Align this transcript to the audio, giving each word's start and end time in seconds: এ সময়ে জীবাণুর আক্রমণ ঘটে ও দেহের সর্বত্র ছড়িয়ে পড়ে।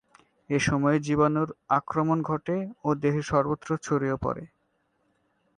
এ 0.49 0.57
সময়ে 0.59 0.97
জীবাণুর 0.99 1.49
আক্রমণ 1.69 2.17
ঘটে 2.21 2.57
ও 2.83 2.89
দেহের 2.95 3.25
সর্বত্র 3.31 3.69
ছড়িয়ে 3.77 4.17
পড়ে। 4.21 4.43